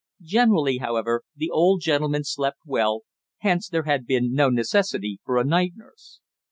Generally, 0.23 0.79
however, 0.79 1.21
the 1.35 1.51
old 1.51 1.81
gentleman 1.81 2.23
slept 2.23 2.57
well, 2.65 3.01
hence 3.41 3.69
there 3.69 3.83
had 3.83 4.07
been 4.07 4.33
no 4.33 4.49
necessity 4.49 5.19
for 5.23 5.37
a 5.37 5.43
night 5.45 5.73
nurse. 5.75 6.21